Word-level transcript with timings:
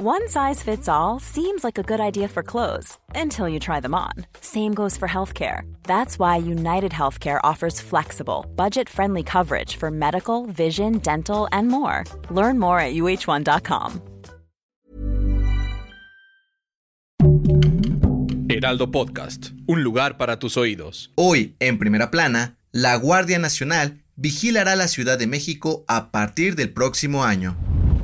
One 0.00 0.28
size 0.28 0.62
fits 0.62 0.88
all 0.88 1.18
seems 1.18 1.64
like 1.64 1.76
a 1.76 1.82
good 1.82 1.98
idea 1.98 2.28
for 2.28 2.44
clothes 2.44 2.96
until 3.16 3.48
you 3.48 3.58
try 3.58 3.80
them 3.80 3.96
on. 3.96 4.12
Same 4.40 4.72
goes 4.72 4.96
for 4.96 5.08
healthcare. 5.08 5.62
That's 5.88 6.20
why 6.20 6.36
United 6.36 6.92
Healthcare 6.92 7.40
offers 7.42 7.80
flexible, 7.80 8.46
budget 8.54 8.88
friendly 8.88 9.24
coverage 9.24 9.74
for 9.74 9.90
medical, 9.90 10.46
vision, 10.46 10.98
dental, 10.98 11.48
and 11.50 11.66
more. 11.66 12.04
Learn 12.30 12.60
more 12.60 12.78
at 12.78 12.94
uh1.com. 12.94 14.00
Heraldo 18.48 18.92
Podcast, 18.92 19.50
un 19.66 19.82
lugar 19.82 20.16
para 20.16 20.38
tus 20.38 20.56
oídos. 20.56 21.10
Hoy, 21.16 21.56
en 21.58 21.80
primera 21.80 22.12
plana, 22.12 22.56
la 22.70 22.94
Guardia 22.94 23.40
Nacional 23.40 23.98
vigilará 24.14 24.76
la 24.76 24.86
Ciudad 24.86 25.18
de 25.18 25.26
México 25.26 25.84
a 25.88 26.12
partir 26.12 26.54
del 26.54 26.72
próximo 26.72 27.24
año. 27.24 27.56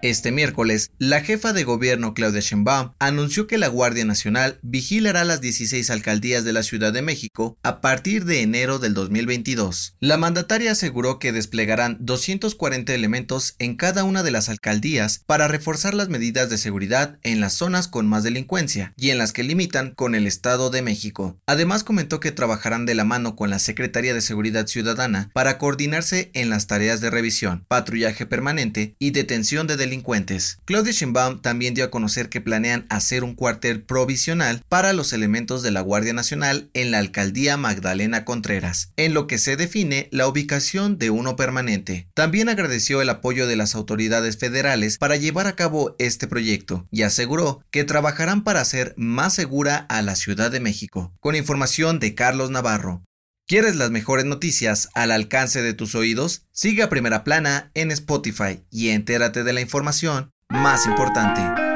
Este 0.00 0.30
miércoles, 0.30 0.92
la 0.98 1.22
jefa 1.22 1.52
de 1.52 1.64
gobierno 1.64 2.14
Claudia 2.14 2.40
Sheinbaum 2.40 2.92
anunció 3.00 3.48
que 3.48 3.58
la 3.58 3.66
Guardia 3.66 4.04
Nacional 4.04 4.60
vigilará 4.62 5.24
las 5.24 5.40
16 5.40 5.90
alcaldías 5.90 6.44
de 6.44 6.52
la 6.52 6.62
Ciudad 6.62 6.92
de 6.92 7.02
México 7.02 7.58
a 7.64 7.80
partir 7.80 8.24
de 8.24 8.42
enero 8.42 8.78
del 8.78 8.94
2022. 8.94 9.96
La 9.98 10.16
mandataria 10.16 10.70
aseguró 10.70 11.18
que 11.18 11.32
desplegarán 11.32 11.96
240 11.98 12.94
elementos 12.94 13.56
en 13.58 13.74
cada 13.74 14.04
una 14.04 14.22
de 14.22 14.30
las 14.30 14.48
alcaldías 14.48 15.24
para 15.26 15.48
reforzar 15.48 15.94
las 15.94 16.08
medidas 16.08 16.48
de 16.48 16.58
seguridad 16.58 17.18
en 17.24 17.40
las 17.40 17.54
zonas 17.54 17.88
con 17.88 18.06
más 18.06 18.22
delincuencia 18.22 18.94
y 18.96 19.10
en 19.10 19.18
las 19.18 19.32
que 19.32 19.42
limitan 19.42 19.94
con 19.96 20.14
el 20.14 20.28
Estado 20.28 20.70
de 20.70 20.80
México. 20.80 21.40
Además 21.46 21.82
comentó 21.82 22.20
que 22.20 22.30
trabajarán 22.30 22.86
de 22.86 22.94
la 22.94 23.04
mano 23.04 23.34
con 23.34 23.50
la 23.50 23.58
Secretaría 23.58 24.14
de 24.14 24.20
Seguridad 24.20 24.68
Ciudadana 24.68 25.30
para 25.32 25.58
coordinarse 25.58 26.30
en 26.34 26.50
las 26.50 26.68
tareas 26.68 27.00
de 27.00 27.10
revisión, 27.10 27.64
patrullaje 27.66 28.26
permanente 28.26 28.94
y 29.00 29.10
detención 29.10 29.66
de 29.66 29.74
delincuentes 29.74 29.87
delincuentes. 29.88 30.58
Claudia 30.66 30.92
Sheinbaum 30.92 31.40
también 31.40 31.74
dio 31.74 31.84
a 31.84 31.90
conocer 31.90 32.28
que 32.28 32.40
planean 32.40 32.86
hacer 32.90 33.24
un 33.24 33.34
cuartel 33.34 33.82
provisional 33.82 34.62
para 34.68 34.92
los 34.92 35.12
elementos 35.12 35.62
de 35.62 35.70
la 35.70 35.80
Guardia 35.80 36.12
Nacional 36.12 36.70
en 36.74 36.90
la 36.90 36.98
alcaldía 36.98 37.56
Magdalena 37.56 38.24
Contreras, 38.24 38.92
en 38.96 39.14
lo 39.14 39.26
que 39.26 39.38
se 39.38 39.56
define 39.56 40.08
la 40.12 40.28
ubicación 40.28 40.98
de 40.98 41.10
uno 41.10 41.36
permanente. 41.36 42.06
También 42.14 42.48
agradeció 42.48 43.00
el 43.00 43.08
apoyo 43.08 43.46
de 43.46 43.56
las 43.56 43.74
autoridades 43.74 44.36
federales 44.36 44.98
para 44.98 45.16
llevar 45.16 45.46
a 45.46 45.56
cabo 45.56 45.96
este 45.98 46.26
proyecto 46.26 46.86
y 46.90 47.02
aseguró 47.02 47.62
que 47.70 47.84
trabajarán 47.84 48.44
para 48.44 48.60
hacer 48.60 48.94
más 48.96 49.34
segura 49.34 49.86
a 49.88 50.02
la 50.02 50.16
Ciudad 50.16 50.50
de 50.50 50.60
México. 50.60 51.12
Con 51.20 51.34
información 51.34 51.98
de 51.98 52.14
Carlos 52.14 52.50
Navarro. 52.50 53.02
¿Quieres 53.48 53.76
las 53.76 53.90
mejores 53.90 54.26
noticias 54.26 54.90
al 54.92 55.10
alcance 55.10 55.62
de 55.62 55.72
tus 55.72 55.94
oídos? 55.94 56.42
Sigue 56.52 56.82
a 56.82 56.90
Primera 56.90 57.24
Plana 57.24 57.70
en 57.72 57.90
Spotify 57.90 58.62
y 58.70 58.90
entérate 58.90 59.42
de 59.42 59.54
la 59.54 59.62
información 59.62 60.32
más 60.50 60.84
importante. 60.84 61.67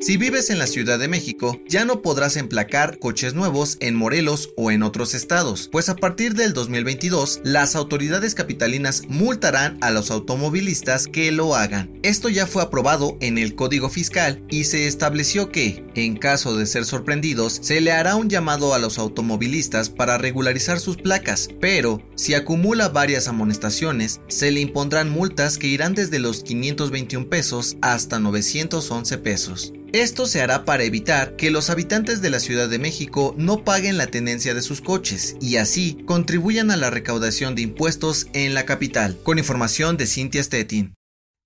Si 0.00 0.16
vives 0.16 0.48
en 0.48 0.58
la 0.58 0.66
Ciudad 0.66 0.98
de 0.98 1.08
México, 1.08 1.60
ya 1.68 1.84
no 1.84 2.00
podrás 2.00 2.38
emplacar 2.38 2.98
coches 2.98 3.34
nuevos 3.34 3.76
en 3.80 3.94
Morelos 3.94 4.48
o 4.56 4.70
en 4.70 4.82
otros 4.82 5.12
estados, 5.12 5.68
pues 5.70 5.90
a 5.90 5.96
partir 5.96 6.32
del 6.32 6.54
2022 6.54 7.42
las 7.44 7.76
autoridades 7.76 8.34
capitalinas 8.34 9.02
multarán 9.08 9.76
a 9.82 9.90
los 9.90 10.10
automovilistas 10.10 11.06
que 11.06 11.30
lo 11.32 11.54
hagan. 11.54 12.00
Esto 12.02 12.30
ya 12.30 12.46
fue 12.46 12.62
aprobado 12.62 13.18
en 13.20 13.36
el 13.36 13.54
Código 13.54 13.90
Fiscal 13.90 14.42
y 14.48 14.64
se 14.64 14.86
estableció 14.86 15.50
que, 15.50 15.84
en 15.94 16.16
caso 16.16 16.56
de 16.56 16.64
ser 16.64 16.86
sorprendidos, 16.86 17.58
se 17.60 17.82
le 17.82 17.92
hará 17.92 18.16
un 18.16 18.30
llamado 18.30 18.72
a 18.72 18.78
los 18.78 18.98
automovilistas 18.98 19.90
para 19.90 20.16
regularizar 20.16 20.80
sus 20.80 20.96
placas, 20.96 21.50
pero 21.60 22.00
si 22.14 22.32
acumula 22.32 22.88
varias 22.88 23.28
amonestaciones, 23.28 24.22
se 24.28 24.50
le 24.50 24.60
impondrán 24.60 25.10
multas 25.10 25.58
que 25.58 25.66
irán 25.66 25.94
desde 25.94 26.20
los 26.20 26.42
521 26.42 27.28
pesos 27.28 27.76
hasta 27.82 28.18
911 28.18 29.18
pesos. 29.18 29.74
Esto 29.92 30.26
se 30.26 30.40
hará 30.40 30.64
para 30.64 30.84
evitar 30.84 31.34
que 31.34 31.50
los 31.50 31.68
habitantes 31.68 32.22
de 32.22 32.30
la 32.30 32.38
Ciudad 32.38 32.68
de 32.68 32.78
México 32.78 33.34
no 33.36 33.64
paguen 33.64 33.98
la 33.98 34.06
tenencia 34.06 34.54
de 34.54 34.62
sus 34.62 34.80
coches 34.80 35.36
y 35.40 35.56
así 35.56 35.98
contribuyan 36.06 36.70
a 36.70 36.76
la 36.76 36.90
recaudación 36.90 37.56
de 37.56 37.62
impuestos 37.62 38.28
en 38.32 38.54
la 38.54 38.64
capital. 38.66 39.18
Con 39.24 39.38
información 39.38 39.96
de 39.96 40.06
Cintia 40.06 40.44
Stettin. 40.44 40.94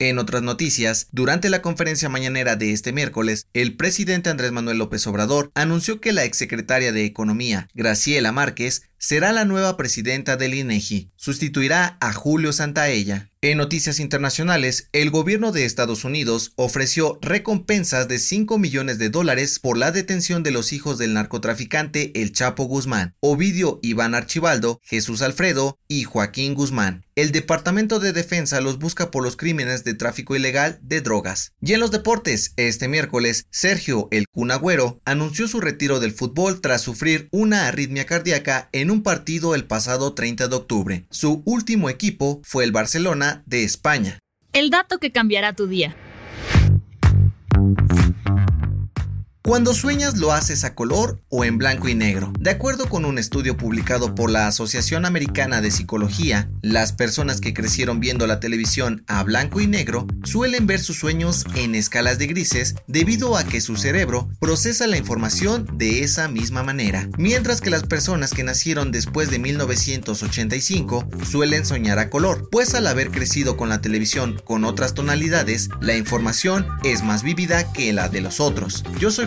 En 0.01 0.19
otras 0.19 0.43
noticias, 0.43 1.09
durante 1.13 1.49
la 1.49 1.63
conferencia 1.63 2.09
mañanera 2.09 2.57
de 2.57 2.73
este 2.73 2.93
miércoles, 2.93 3.47
el 3.55 3.77
presidente 3.77 4.29
Andrés 4.29 4.53
Manuel 4.53 4.77
López 4.77 5.07
Obrador 5.07 5.51
anunció 5.55 6.01
que 6.01 6.13
la 6.13 6.25
exsecretaria 6.25 6.93
de 6.93 7.05
Economía, 7.05 7.69
Graciela 7.75 8.33
Márquez, 8.33 8.91
será 9.05 9.33
la 9.33 9.45
nueva 9.45 9.77
presidenta 9.77 10.39
del 10.39 10.55
INEGI. 10.55 11.11
Sustituirá 11.17 11.99
a 12.01 12.15
Julio 12.15 12.55
Santaella. 12.55 13.29
En 13.43 13.59
noticias 13.59 14.01
internacionales, 14.01 14.89
el 14.93 15.11
gobierno 15.11 15.53
de 15.53 15.67
Estados 15.67 16.05
Unidos 16.05 16.55
ofreció 16.57 17.19
recompensas 17.21 18.09
de 18.09 18.19
5 18.19 18.57
millones 18.57 18.97
de 18.97 19.11
dólares 19.11 19.59
por 19.59 19.77
la 19.77 19.93
detención 19.93 20.43
de 20.43 20.53
los 20.53 20.73
hijos 20.73 20.97
del 20.97 21.13
narcotraficante 21.13 22.19
El 22.19 22.33
Chapo 22.33 22.65
Guzmán, 22.65 23.15
Ovidio 23.21 23.81
Iván 23.83 24.15
Archibaldo, 24.15 24.81
Jesús 24.83 25.21
Alfredo 25.21 25.79
y 25.89 26.05
Joaquín 26.05 26.55
Guzmán. 26.55 27.05
El 27.17 27.33
Departamento 27.33 28.01
de 28.01 28.15
Defensa 28.15 28.63
los 28.63 28.79
busca 28.79 29.11
por 29.11 29.23
los 29.23 29.37
crímenes 29.37 29.85
de 29.85 29.95
tráfico 29.95 30.35
ilegal 30.35 30.81
de 30.83 31.03
drogas. 31.03 31.53
Y 31.61 31.75
en 31.75 31.81
los 31.81 31.91
deportes, 31.91 32.55
este 32.57 32.89
miércoles, 32.89 33.47
Sergio 33.51 34.09
El 34.11 34.27
Cunagüero 34.33 35.01
anunció 35.05 35.47
su 35.47 35.61
retiro 35.61 36.01
del 36.01 36.13
fútbol 36.13 36.63
tras 36.63 36.81
sufrir 36.81 37.29
una 37.31 37.69
arritmia 37.69 38.07
cardíaca 38.07 38.71
en 38.73 38.91
un 38.91 38.94
partido 39.03 39.55
el 39.55 39.65
pasado 39.65 40.15
30 40.15 40.49
de 40.49 40.57
octubre. 40.57 41.05
Su 41.11 41.43
último 41.45 41.89
equipo 41.89 42.41
fue 42.45 42.65
el 42.65 42.73
Barcelona 42.73 43.43
de 43.47 43.65
España. 43.65 44.19
El 44.53 44.71
dato 44.71 44.99
que 44.99 45.11
cambiará 45.11 45.53
tu 45.55 45.67
día. 45.67 45.97
Cuando 49.47 49.75
sueñas 49.75 50.17
lo 50.17 50.33
haces 50.33 50.65
a 50.65 50.75
color 50.75 51.21
o 51.29 51.45
en 51.45 51.59
blanco 51.59 51.87
y 51.91 51.95
negro. 51.95 52.33
De 52.41 52.49
acuerdo 52.49 52.89
con 52.89 53.05
un 53.05 53.19
estudio 53.19 53.59
publicado 53.59 54.15
por 54.15 54.31
la 54.31 54.47
Asociación 54.47 55.05
Americana 55.05 55.61
de 55.61 55.71
Psicología, 55.71 56.49
las 56.63 56.95
personas 56.95 57.43
que 57.43 57.53
crecieron 57.53 58.01
viendo 58.01 58.27
la 58.27 58.41
televisión 58.41 59.05
a 59.07 59.23
blanco 59.23 59.61
y 59.61 59.67
negro 59.67 60.07
suelen 60.23 60.67
ver 60.67 60.81
sus 60.81 60.99
sueños 60.99 61.45
en 61.57 61.75
escalas 61.75 62.17
de 62.19 62.27
grises 62.27 62.77
debido 62.87 63.37
a 63.37 63.45
que 63.45 63.61
su 63.61 63.77
cerebro 63.77 64.31
procesa 64.41 64.87
la 64.87 64.97
información 64.97 65.69
de 65.75 66.03
esa 66.03 66.27
misma 66.29 66.63
manera. 66.63 67.11
Mientras 67.19 67.61
que 67.61 67.69
las 67.69 67.83
personas 67.83 68.33
que 68.33 68.45
nacieron 68.45 68.93
después 68.93 69.31
de 69.31 69.41
1985 69.41 71.07
suelen 71.23 71.67
soñar 71.67 71.99
a 71.99 72.09
color, 72.09 72.49
pues 72.51 72.75
al 72.75 72.87
haber 72.87 73.11
crecido 73.11 73.59
con 73.59 73.69
la 73.69 73.83
televisión 73.83 74.41
con 74.43 74.65
otras 74.65 74.95
tonalidades, 74.95 75.69
la 75.83 75.99
información 75.99 76.67
es 76.83 77.03
más 77.03 77.23
vívida 77.23 77.71
que 77.75 77.93
la 77.93 78.09
de 78.09 78.23
los 78.23 78.41
otros. 78.41 78.85
Yo 78.99 79.11
soy 79.11 79.27